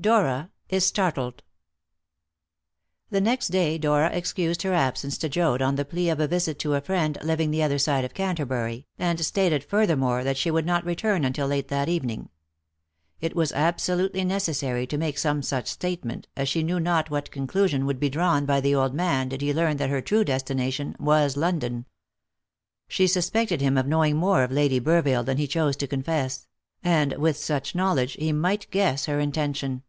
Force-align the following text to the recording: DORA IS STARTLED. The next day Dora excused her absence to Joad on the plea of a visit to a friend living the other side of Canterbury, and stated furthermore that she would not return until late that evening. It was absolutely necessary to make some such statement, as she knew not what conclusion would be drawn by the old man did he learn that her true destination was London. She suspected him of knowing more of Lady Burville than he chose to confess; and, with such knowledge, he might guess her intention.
DORA 0.00 0.50
IS 0.70 0.86
STARTLED. 0.86 1.42
The 3.10 3.20
next 3.20 3.48
day 3.48 3.76
Dora 3.76 4.08
excused 4.10 4.62
her 4.62 4.72
absence 4.72 5.18
to 5.18 5.28
Joad 5.28 5.60
on 5.60 5.76
the 5.76 5.84
plea 5.84 6.08
of 6.08 6.18
a 6.20 6.26
visit 6.26 6.58
to 6.60 6.72
a 6.72 6.80
friend 6.80 7.18
living 7.22 7.50
the 7.50 7.62
other 7.62 7.76
side 7.78 8.06
of 8.06 8.14
Canterbury, 8.14 8.86
and 8.98 9.22
stated 9.22 9.62
furthermore 9.62 10.24
that 10.24 10.38
she 10.38 10.50
would 10.50 10.64
not 10.64 10.86
return 10.86 11.22
until 11.22 11.48
late 11.48 11.68
that 11.68 11.90
evening. 11.90 12.30
It 13.20 13.36
was 13.36 13.52
absolutely 13.52 14.24
necessary 14.24 14.86
to 14.86 14.96
make 14.96 15.18
some 15.18 15.42
such 15.42 15.68
statement, 15.68 16.28
as 16.34 16.48
she 16.48 16.62
knew 16.62 16.80
not 16.80 17.10
what 17.10 17.30
conclusion 17.30 17.84
would 17.84 18.00
be 18.00 18.08
drawn 18.08 18.46
by 18.46 18.62
the 18.62 18.74
old 18.74 18.94
man 18.94 19.28
did 19.28 19.42
he 19.42 19.52
learn 19.52 19.76
that 19.76 19.90
her 19.90 20.00
true 20.00 20.24
destination 20.24 20.96
was 20.98 21.36
London. 21.36 21.84
She 22.88 23.06
suspected 23.06 23.60
him 23.60 23.76
of 23.76 23.86
knowing 23.86 24.16
more 24.16 24.44
of 24.44 24.50
Lady 24.50 24.80
Burville 24.80 25.26
than 25.26 25.36
he 25.36 25.46
chose 25.46 25.76
to 25.76 25.86
confess; 25.86 26.46
and, 26.82 27.12
with 27.18 27.36
such 27.36 27.74
knowledge, 27.74 28.14
he 28.14 28.32
might 28.32 28.66
guess 28.70 29.04
her 29.04 29.20
intention. 29.20 29.82